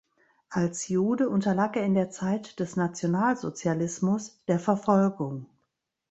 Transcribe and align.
Als 0.49 0.87
Jude 0.87 1.29
unterlag 1.29 1.75
er 1.75 1.83
in 1.85 1.93
der 1.93 2.09
Zeit 2.09 2.59
des 2.59 2.75
Nationalsozialismus 2.75 4.43
der 4.47 4.57
Verfolgung. 4.59 5.45